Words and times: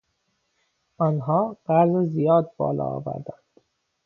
آنها 1.07 1.57
قرض 1.65 2.07
زیاد 2.13 2.51
بالا 2.57 2.83
آوردند. 2.85 3.63